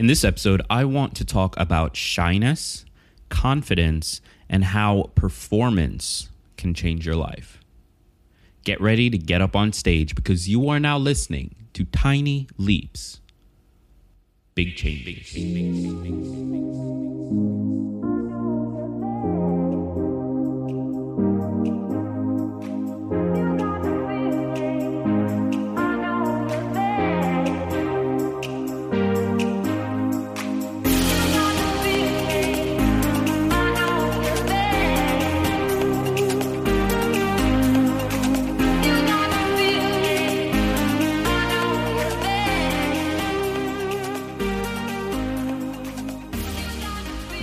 [0.00, 2.86] In this episode, I want to talk about shyness,
[3.28, 7.60] confidence, and how performance can change your life.
[8.64, 13.20] Get ready to get up on stage because you are now listening to Tiny Leaps.
[14.54, 15.04] Big change.
[15.04, 15.44] Big change.
[15.44, 16.02] Big change.
[16.02, 17.99] Big change.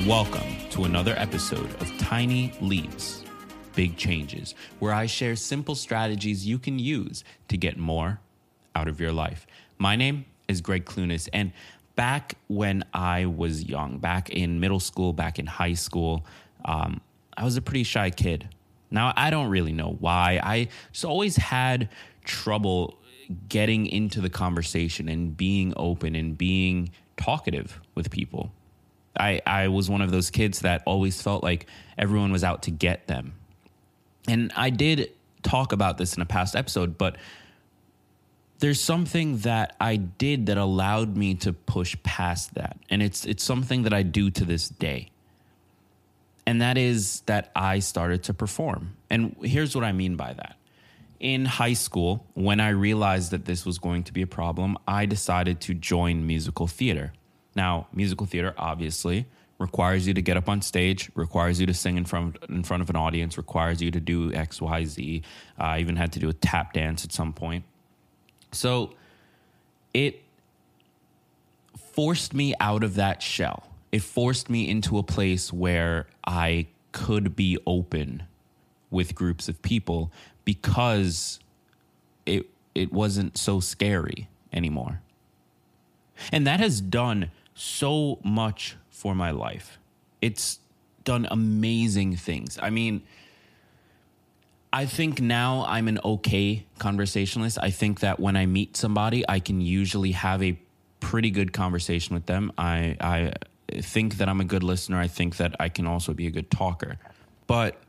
[0.08, 3.26] Welcome to another episode of Tiny Leaps,
[3.76, 8.22] Big Changes, where I share simple strategies you can use to get more
[8.74, 9.46] out of your life.
[9.78, 11.52] My name is Gregg Clunis, and
[11.98, 16.26] back when I was young, back in middle school, back in high school,
[16.64, 17.02] um,
[17.36, 18.48] I was a pretty shy kid.
[18.90, 20.40] Now, I don't really know why.
[20.42, 21.90] I just always had
[22.24, 22.98] trouble
[23.50, 28.54] getting into the conversation and being open and being talkative with people.
[29.20, 32.72] I, I was one of those kids that always felt like everyone was out to
[32.72, 33.34] get them.
[34.28, 35.12] And I did
[35.44, 37.18] talk about this in a past episode, but
[38.60, 42.78] there's something that I did that allowed me to push past that.
[42.90, 45.12] And it's it's something that I do to this day.
[46.46, 48.96] And that is that I started to perform.
[49.10, 50.56] And here's what I mean by that.
[51.20, 55.06] In high school, when I realized that this was going to be a problem, I
[55.06, 57.12] decided to join musical theater.
[57.58, 59.26] Now, musical theater obviously
[59.58, 62.84] requires you to get up on stage, requires you to sing in front in front
[62.84, 65.24] of an audience, requires you to do X, Y, Z.
[65.60, 67.66] Uh, I even had to do a tap dance at some point.
[68.52, 68.94] So
[69.92, 70.22] it
[71.94, 73.68] forced me out of that shell.
[73.92, 78.22] It forced me into a place where I could be open
[78.92, 80.12] with groups of people
[80.46, 81.40] because
[82.28, 85.02] it it wasn't so scary anymore.
[86.32, 89.80] And that has done so much for my life.
[90.22, 90.60] It's
[91.04, 92.60] done amazing things.
[92.62, 93.02] I mean,
[94.72, 97.58] I think now I'm an okay conversationalist.
[97.62, 100.60] I think that when I meet somebody, I can usually have a
[101.00, 102.52] pretty good conversation with them.
[102.58, 103.34] I I
[103.82, 105.00] think that I'm a good listener.
[105.00, 106.98] I think that I can also be a good talker.
[107.48, 107.82] But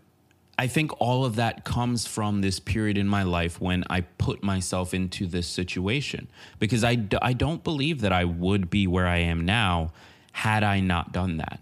[0.60, 4.42] I think all of that comes from this period in my life when I put
[4.42, 6.26] myself into this situation
[6.58, 9.92] because I, d- I don't believe that I would be where I am now
[10.32, 11.60] had I not done that.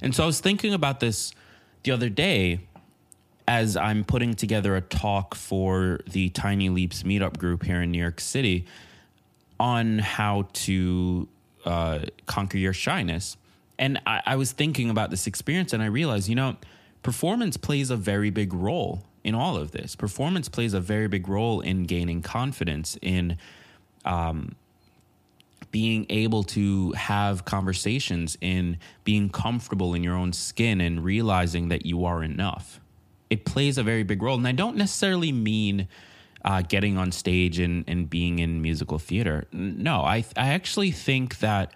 [0.00, 1.34] And so I was thinking about this
[1.82, 2.60] the other day
[3.46, 7.98] as I'm putting together a talk for the Tiny Leaps meetup group here in New
[8.00, 8.64] York City
[9.58, 11.28] on how to
[11.66, 13.36] uh, conquer your shyness.
[13.78, 16.56] And I, I was thinking about this experience and I realized, you know,
[17.02, 19.96] performance plays a very big role in all of this.
[19.96, 23.36] Performance plays a very big role in gaining confidence, in
[24.04, 24.54] um,
[25.70, 31.86] being able to have conversations, in being comfortable in your own skin, and realizing that
[31.86, 32.80] you are enough.
[33.28, 34.36] It plays a very big role.
[34.36, 35.86] And I don't necessarily mean
[36.44, 39.46] uh, getting on stage and, and being in musical theater.
[39.52, 41.72] No, I, I actually think that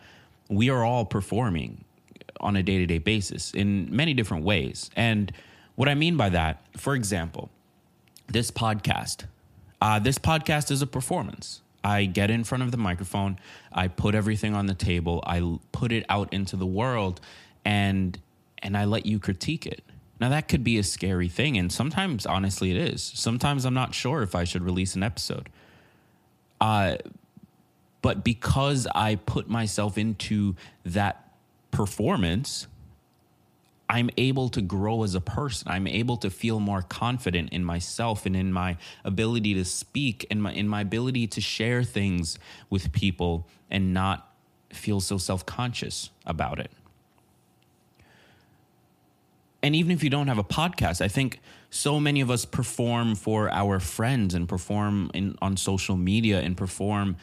[0.49, 1.84] we are all performing
[2.41, 4.91] on a day to day basis in many different ways.
[4.97, 5.33] And
[5.75, 7.51] what I mean by that, for example,
[8.29, 9.25] this podcast.
[9.81, 11.61] Uh, this podcast is a performance.
[11.83, 13.39] I get in front of the microphone,
[13.71, 17.21] I put everything on the table, I put it out into the world,
[17.65, 18.19] and
[18.63, 19.83] and I let you critique it.
[20.19, 23.03] Now that could be a scary thing, and sometimes, honestly, it is.
[23.15, 25.51] Sometimes I'm not sure if I should release an episode.
[26.61, 26.97] Uh,
[28.01, 31.24] but because I put myself into that
[31.75, 32.69] performance,
[33.89, 35.71] I'm able to grow as a person.
[35.71, 40.43] I'm able to feel more confident in myself and in my ability to speak and
[40.43, 42.39] my in my ability to share things
[42.71, 44.33] with people and not
[44.71, 46.71] feel so self-conscious about it.
[49.63, 51.41] And even if you don't have a podcast, I think
[51.71, 56.57] so many of us perform for our friends and perform in on social media and
[56.57, 57.17] perform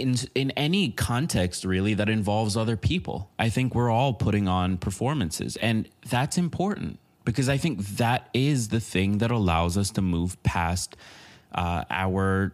[0.00, 3.30] in in any context really that involves other people.
[3.38, 8.68] I think we're all putting on performances and that's important because I think that is
[8.68, 10.96] the thing that allows us to move past
[11.54, 12.52] uh, our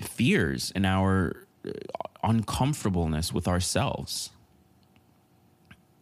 [0.00, 1.70] fears and our uh,
[2.22, 4.30] uncomfortableness with ourselves.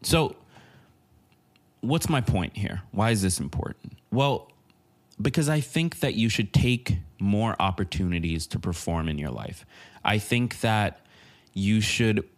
[0.03, 0.37] So,
[1.81, 2.83] what's my point here?
[2.93, 3.95] Why is this important?
[4.11, 4.51] Well,
[5.21, 9.65] because I think that you should take more opportunities to perform in your life.
[10.05, 11.01] I think that
[11.53, 12.29] you should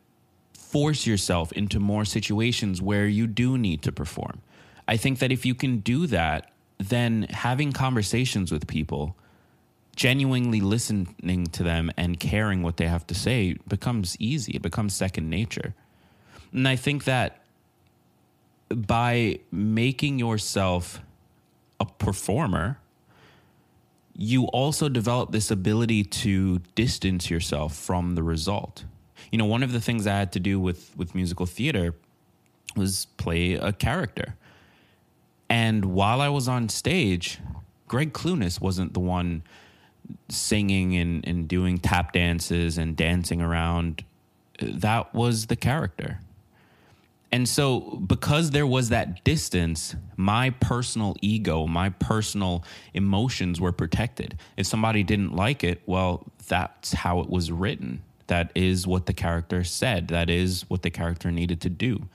[0.52, 4.42] force yourself into more situations where you do need to perform.
[4.86, 9.16] I think that if you can do that, then having conversations with people,
[9.96, 14.52] genuinely listening to them and caring what they have to say becomes easy.
[14.52, 15.74] It becomes second nature.
[16.52, 17.42] And I think that
[18.68, 21.00] by making yourself
[21.80, 22.78] a performer,
[24.16, 28.84] you also develop this ability to distance yourself from the result.
[29.30, 31.94] You know, one of the things I had to do with with musical theater
[32.76, 34.36] was play a character.
[35.48, 37.38] And while I was on stage,
[37.88, 39.42] Gregg Clunis wasn't the one
[40.28, 44.04] singing and, and doing tap dances and dancing around.
[44.60, 46.20] That was the character.
[47.32, 52.64] And so, because there was that distance, my personal ego, my personal
[52.94, 54.38] emotions were protected.
[54.56, 58.02] If somebody didn't like it, well, that's how it was written.
[58.28, 60.08] That is what the character said.
[60.08, 62.08] That is what the character needed to do.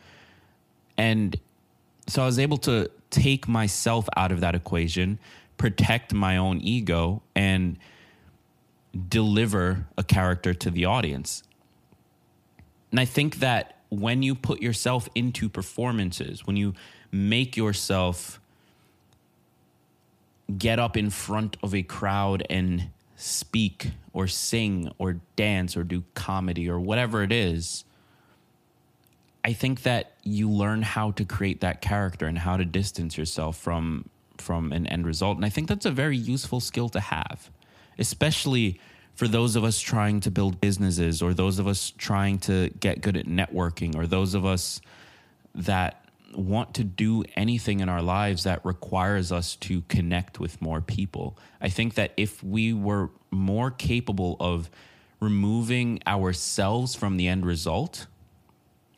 [0.98, 1.38] And
[2.07, 5.19] so I was able to take myself out of that equation,
[5.57, 7.78] protect my own ego, and
[9.07, 11.44] deliver a character to the audience.
[12.92, 16.74] And I think that when you put yourself into performances, when you
[17.12, 18.40] make yourself
[20.58, 26.04] get up in front of a crowd and speak or sing or dance or do
[26.14, 27.84] comedy or whatever it is,
[29.44, 33.58] I think that you learn how to create that character and how to distance yourself
[33.58, 35.36] from from an end result.
[35.38, 37.52] And I think that's a very useful skill to have,
[38.00, 38.80] especially
[39.16, 43.02] for those of us trying to build businesses or those of us trying to get
[43.02, 44.81] good at networking or those of us
[45.54, 50.81] that want to do anything in our lives that requires us to connect with more
[50.81, 51.38] people.
[51.60, 54.69] I think that if we were more capable of
[55.19, 58.07] removing ourselves from the end result,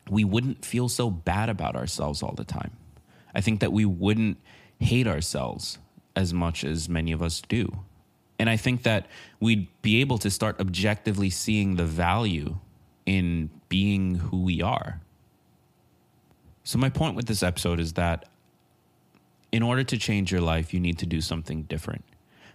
[0.08, 2.72] we wouldn't feel so bad about ourselves all the time.
[3.34, 4.38] I think that we wouldn't
[4.78, 5.78] hate ourselves
[6.14, 7.80] as much as many of us do.
[8.44, 9.06] And I think that
[9.40, 12.56] we'd be able to start objectively seeing the value
[13.06, 15.00] in being who we are.
[16.62, 18.28] So, my point with this episode is that
[19.50, 22.04] in order to change your life, you need to do something different.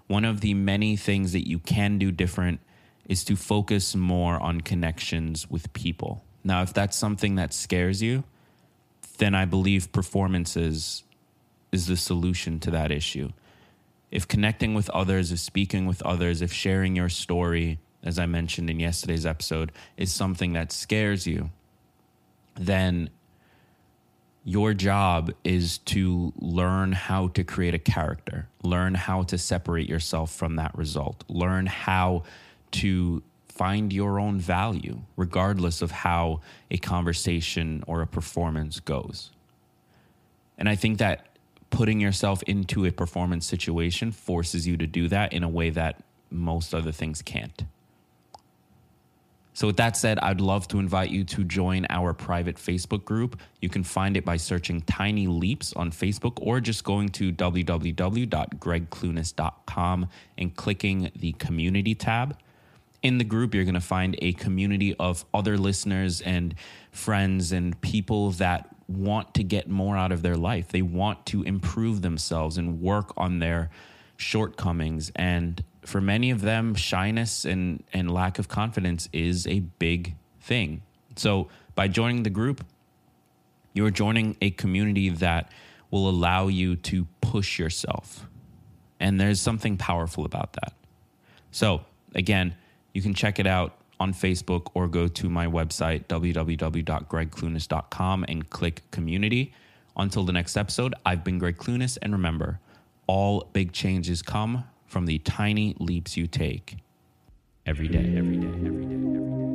[0.05, 2.59] One of the many things that you can do different
[3.07, 6.23] is to focus more on connections with people.
[6.43, 8.25] Now, if that's something that scares you,
[9.17, 11.01] then I believe performances
[11.71, 13.31] is the solution to that issue
[14.11, 18.69] if connecting with others, if speaking with others, if sharing your story, as I mentioned
[18.69, 21.51] in yesterday's episode, is something that scares you,
[22.55, 23.09] then
[24.43, 30.33] your job is to learn how to create a character, learn how to separate yourself
[30.33, 32.23] from that result, learn how
[32.71, 36.39] to find your own value, regardless of how
[36.71, 39.31] a conversation or a performance goes.
[40.57, 41.28] And I think that
[41.69, 46.03] putting yourself into a performance situation forces you to do that in a way that
[46.29, 47.63] most other things can't.
[49.53, 53.37] So, with that said, I'd love to invite you to join our private Facebook group.
[53.59, 60.07] You can find it by searching Tiny Leaps on Facebook or just going to www.greggclunis.com
[60.37, 62.37] and clicking the community tab.
[63.03, 66.55] In the group, you're going to find a community of other listeners and
[66.91, 70.69] friends and people that want to get more out of their life.
[70.69, 73.69] They want to improve themselves and work on their
[74.17, 75.11] shortcomings.
[75.15, 80.81] And for many of them, shyness and, and lack of confidence is a big thing.
[81.15, 82.65] So by joining the group,
[83.73, 85.51] you're joining a community that
[85.91, 88.27] will allow you to push yourself.
[88.99, 90.73] And there's something powerful about that.
[91.51, 91.81] So,
[92.13, 92.55] again,
[92.93, 98.81] you can check it out on Facebook or go to my website, www.greggclunis.com, and click
[98.91, 99.53] community.
[99.97, 102.59] Until the next episode, I've been Gregg Clunis, and remember,
[103.07, 106.77] all big changes come from the tiny leaps you take
[107.65, 109.48] every day, every day, every day, every day.